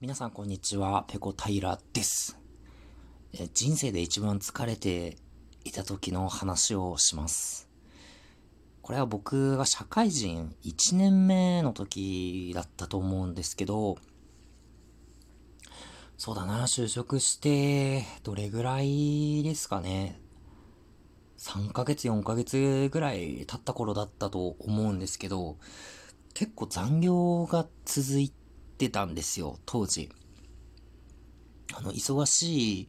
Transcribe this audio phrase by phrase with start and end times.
[0.00, 2.38] 皆さんこんにちは、ペコ平です。
[3.52, 5.16] 人生で一番疲れて
[5.64, 7.68] いた時の話をします。
[8.80, 13.96] これは僕が社会人1年目の時だったと思うんですけど、
[16.16, 20.20] そうだな、就職して、どれぐらいですかね。
[21.38, 25.56] 3ヶ月、4ヶ月ぐらい経った頃だったと思うんですけど、
[26.34, 28.30] 結構残業が続い
[28.78, 30.08] ってたんですよ、当時。
[31.74, 32.88] あの、忙し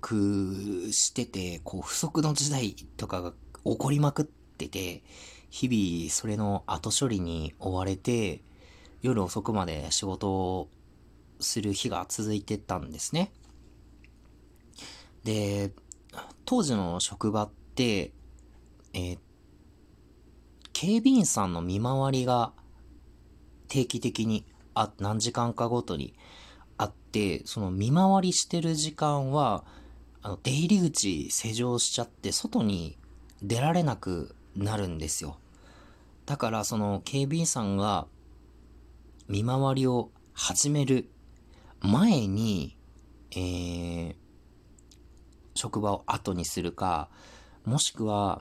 [0.00, 3.32] くしてて、こう、不測の事態とかが
[3.64, 5.02] 起こりまくってて、
[5.50, 8.42] 日々それの後処理に追われて、
[9.02, 10.68] 夜遅くまで仕事を
[11.38, 13.30] する日が続いてたんですね。
[15.24, 15.70] で、
[16.46, 18.12] 当時の職場って、
[18.94, 19.18] えー、
[20.72, 22.52] 警備員さんの見回りが
[23.68, 24.46] 定期的に
[24.80, 26.14] あ、何時間かごとに
[26.78, 29.64] あって、その見回りしてる時間は、
[30.22, 32.96] あの、出入り口施錠しちゃって、外に
[33.42, 35.36] 出られなくなるんですよ。
[36.24, 38.06] だから、その警備員さんが
[39.28, 41.10] 見回りを始める
[41.80, 42.78] 前に、
[43.32, 44.14] えー、
[45.54, 47.10] 職場を後にするか、
[47.66, 48.40] もしくは、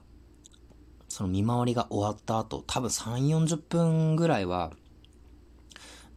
[1.09, 4.71] その見回りが終わった後、多分3、40分ぐらいは、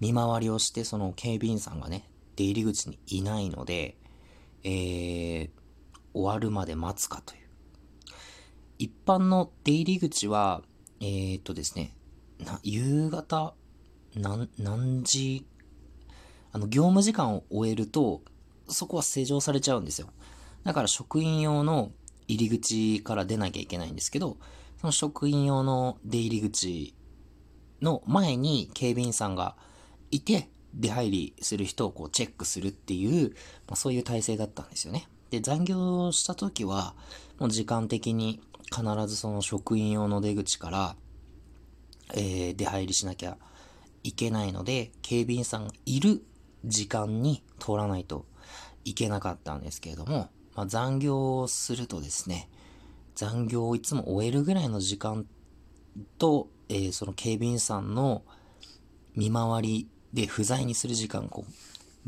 [0.03, 3.97] 見回りをして、その警備員さんがね、出入り口にいないので、
[4.65, 5.51] えー、
[6.13, 7.41] 終わるまで待つかという。
[8.81, 10.63] 一般の出入り口は、
[11.01, 11.95] えー、っとですね、
[12.45, 13.55] な、夕方、
[14.17, 15.47] 何、何時、
[16.51, 18.23] あの、業務時間を終えると、
[18.69, 20.09] そこは施錠されちゃうんですよ。
[20.65, 21.93] だから職員用の
[22.27, 24.37] 入り口から出なきゃいけないんですけど、
[24.81, 26.93] その職員用の出入り口
[27.81, 29.55] の前に警備員さんが
[30.13, 33.31] いて、出入りする人をこうチェックするっていう、
[33.67, 35.09] まあ、そういう体制だったんですよね。
[35.31, 36.95] で、残業した時は、
[37.39, 38.41] もう時間的に
[38.75, 40.97] 必ずその職員用の出口から、
[42.15, 43.37] えー、出入りしなきゃ
[44.03, 46.23] いけないので、警備員さんがいる
[46.65, 48.27] 時間に通らないと
[48.85, 52.49] いけなかったんですけれども、まあ、残業をするとですね、
[53.15, 55.27] 残業をいつも終えるぐらいの時間
[56.19, 58.23] と、えー、その警備員さんの
[59.15, 61.53] 見回りで不在にする時間、こう、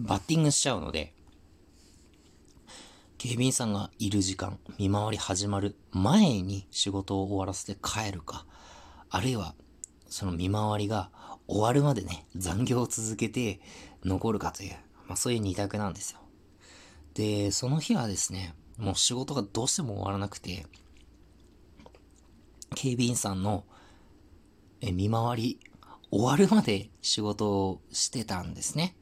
[0.03, 1.15] バッティングしちゃうので、
[3.17, 8.45] 警備員さんがいる時間、見回り始まる前に仕事を終わらせて帰るか、
[9.09, 9.55] あるいは、
[10.09, 11.11] その見回りが
[11.47, 13.61] 終わるまでね、残業を続けて
[14.05, 14.73] 残るかという、
[15.07, 16.21] まあそういう二択なんですよ。
[17.15, 20.67] で、その日はですね、もう仕事がどうしても終わらなくて、
[22.75, 23.65] 警備員さんの
[24.83, 25.61] 見回り
[26.15, 28.95] 終わるまで仕事をしてたんですね。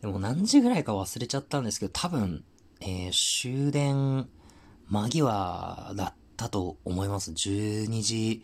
[0.00, 2.44] でも何時ぐらいか忘れちゃったんですけど、多分、
[2.80, 4.26] えー、終電
[4.88, 7.32] 間際だったと思います。
[7.32, 8.42] 12時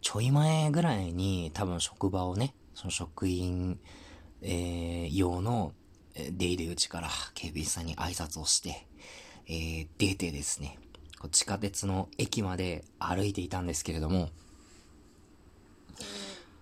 [0.00, 3.80] ちょい前ぐらいに多分職場をね、その職員、
[4.40, 5.72] えー、用の
[6.14, 8.86] 出入り口から警備員さんに挨拶をして、
[9.48, 10.78] えー、出てですね、
[11.32, 14.28] 地下鉄の駅まで歩いていたんですけれども、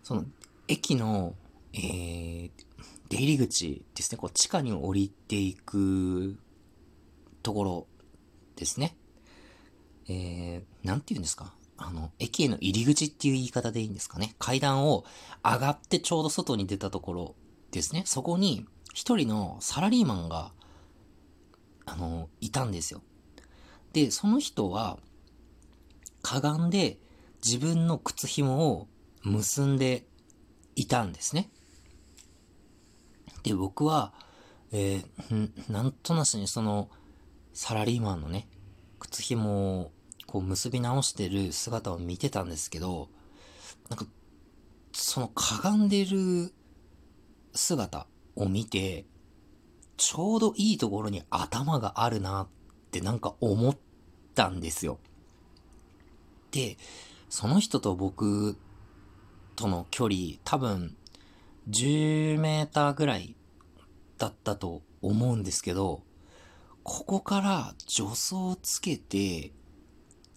[0.08, 0.24] その
[0.68, 1.34] 駅の、
[1.72, 2.50] えー、
[3.08, 6.38] 出入り口ですね、こう地下に降りていく
[7.42, 7.86] ところ
[8.56, 8.96] ですね。
[10.08, 11.54] えー、なんて言うんですか？
[11.76, 14.34] あの、駅への入り口っていう言い方でいいんですかね？
[14.38, 15.04] 階段を
[15.44, 17.34] 上がってちょうど外に出たところ
[17.70, 18.02] ですね。
[18.04, 20.52] そこに一人のサラリーマンが、
[21.86, 23.00] あの、いたんですよ。
[23.92, 24.98] で、その人は、
[26.20, 26.98] かがんで
[27.44, 28.88] 自分の靴紐を
[29.22, 30.04] 結んで
[30.78, 31.50] いたんですね。
[33.42, 34.12] で、僕は、
[34.70, 36.88] えー、なんとなしにその、
[37.52, 38.46] サラリーマンのね、
[39.00, 39.92] 靴紐を
[40.26, 43.08] こう結び直してる姿を見てたんですけど、
[43.88, 44.06] なんか、
[44.92, 46.52] そのかがんでる
[47.54, 49.04] 姿を見て、
[49.96, 52.48] ちょうどいいところに頭があるなっ
[52.92, 53.76] てなんか思っ
[54.36, 55.00] たんですよ。
[56.52, 56.76] で、
[57.28, 58.56] その人と僕
[59.58, 60.96] との距離、多分、
[61.68, 63.34] 10メーターぐらい
[64.16, 66.02] だったと思うんですけど、
[66.84, 69.50] ここから助走をつけて、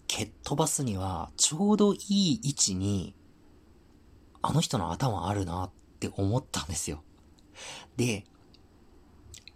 [0.08, 3.14] 蹴っ飛ばすには、ちょうどいい位置に、
[4.42, 5.70] あの人の頭あるなっ
[6.00, 7.04] て思ったんですよ。
[7.96, 8.24] で、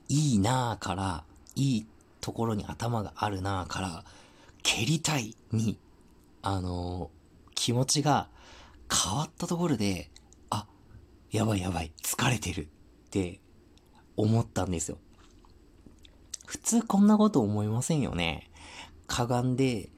[0.08, 1.24] いいなぁから、
[1.56, 1.86] いい
[2.20, 4.04] ところに頭があるなぁから、
[4.62, 5.76] 蹴りたいに、
[6.42, 8.28] あのー、気持ちが
[8.90, 10.10] 変わったところで、
[10.50, 10.66] あ、
[11.30, 12.68] やばいやばい、疲れてるっ
[13.10, 13.40] て
[14.16, 14.98] 思ったんですよ。
[16.46, 18.50] 普通こんなこと思いませんよね。
[19.06, 19.90] かがんで、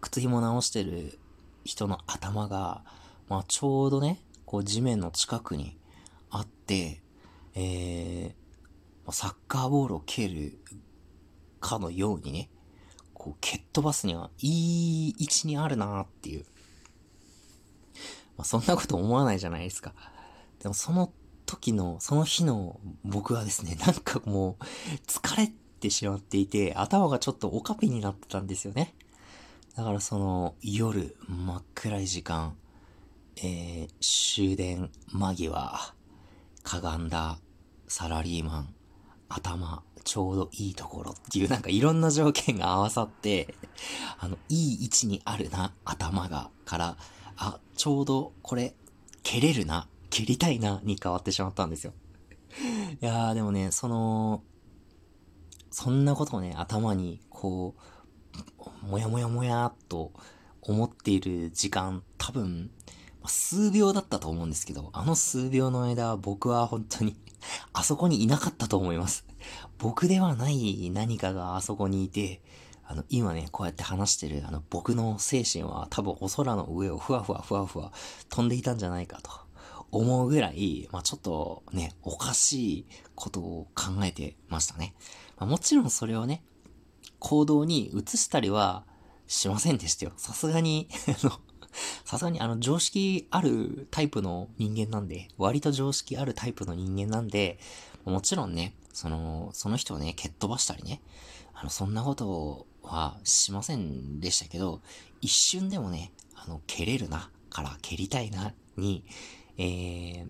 [0.00, 1.18] 靴紐直してる
[1.64, 2.82] 人の頭が、
[3.28, 5.78] まあちょうどね、こう地面の近くに
[6.30, 7.00] あって、
[7.54, 10.58] えー、サッカーボールを蹴る
[11.60, 12.50] かのようにね、
[13.14, 16.44] こう蹴っ飛ばすにはいい位置にあるなっていう。
[18.36, 19.94] まあそんなこと思わないじゃないですか。
[20.60, 21.12] でもその
[21.46, 24.64] 時の、その日の僕はですね、なんかもう
[25.06, 25.50] 疲れ
[25.80, 28.94] てしまっていて、頭がちょっとオカピになってたんですよね。
[29.76, 32.54] だからその夜、真っ暗い時間、
[33.36, 35.94] えー、終電間際、
[36.62, 37.38] かがんだ
[37.88, 38.74] サラリーマン、
[39.28, 43.54] 頭、ちょうどいいところっていうなんかいろんな条件が合わさって、
[44.18, 46.96] あの、いい位置にあるな、頭が、から、
[47.36, 48.74] あ、ちょうどこれ、
[49.22, 51.92] 蹴れるな、蹴りたいな、に変わってしまったんですよ。
[53.00, 54.42] いやーでもね、その、
[55.70, 57.74] そんなことをね、頭に、こ
[58.84, 60.12] う、もやもやもやっと
[60.60, 62.70] 思っている時間、多分、
[63.24, 67.16] 数秒だったと思うんですけど、あの数秒の間、僕は本当に
[67.72, 69.26] あそこにいなかったと思います。
[69.78, 72.40] 僕ではない何かがあそこにいて、
[72.92, 77.90] あの、今ね、こうやって話してる、あの、僕の精神は多分お空の上をふわふわふわふわ
[78.28, 79.30] 飛んでいたんじゃないかと
[79.90, 84.94] 思うぐらい、まあちょっとね、おかしいことを考えてましたね。
[85.38, 86.44] まあ、もちろんそれをね、
[87.18, 88.84] 行動に移したりは
[89.26, 90.12] しませんでしたよ。
[90.18, 91.40] さすがにあの、
[92.04, 97.58] さすがにあの常識あるタイプの人間なんで、割と常識あるタイプの人間なんで、
[98.04, 101.00] もちろんね、その、その人をね、蹴っ飛ばしたりね、
[101.54, 104.80] あの、そんなことをはしませんでしたけど、
[105.20, 109.04] 一瞬でもね、あの、蹴れるな、から蹴りたいな、に、
[109.58, 110.28] えー、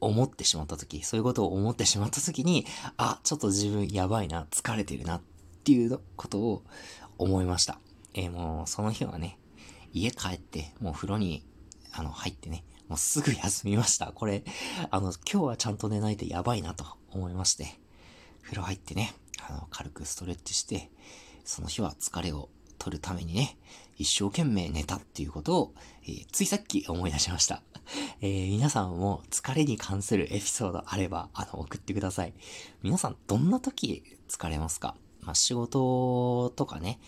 [0.00, 5.22] 思ってしまった時、そういうことを思ってしまった時に、あ、ちょっと自分やばいな、疲れてるなっ
[5.64, 6.62] ていうことを
[7.18, 7.80] 思いました。
[8.14, 9.38] えー、もうその日はね、
[9.92, 11.44] 家帰って、もう風呂に、
[11.92, 14.12] あの、入ってね、もうすぐ休みました。
[14.12, 14.44] これ、
[14.90, 17.78] あの、今日はちゃんと寝ないとやばいなと思いまして、
[18.42, 19.14] 風呂入ってね、
[19.50, 20.90] あの、軽くストレッチして、
[21.44, 22.48] その日は疲れを
[22.78, 23.58] 取るためにね、
[23.96, 25.74] 一生懸命寝たっていうことを、
[26.04, 27.62] えー、ついさっき思い出しました。
[28.22, 32.34] えー、皆さんも疲れに関するエピソードあれば、あの、送ってください。
[32.82, 34.96] 皆さん、どんな時疲れますか？
[35.20, 36.98] まあ、仕事とかね、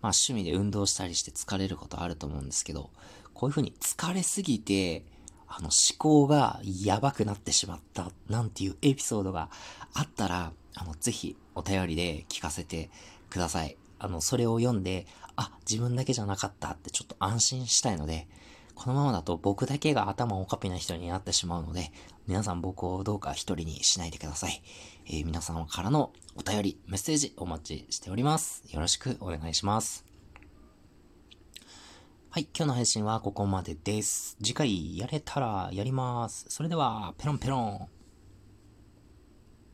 [0.00, 2.90] まあ、趣味で運動したりして疲れることあると思うんですけど、
[3.34, 5.04] こういう風に疲れすぎて、
[5.48, 9.50] あの、思考がやばくなってしまった、なんていうエピソードが
[9.92, 12.88] あったら、あの、ぜひお便りで聞かせて
[13.30, 13.76] ください。
[13.98, 18.28] あの、それを読んで、あ、自分だけじゃなかったってちょっと安心したいので、
[18.76, 21.90] このままだと僕だけが頭おかぴな人になってしまうので、
[22.28, 24.62] 皆さん僕をどうか一人にしないでください。
[25.06, 28.62] えー、皆様からのお便り、メッセージお待ちしております。
[28.70, 30.04] よろしくお願いします。
[32.30, 34.36] はい、今日の配信はここまでです。
[34.40, 36.46] 次回やれたらやります。
[36.48, 37.97] それでは、ペロンペロン。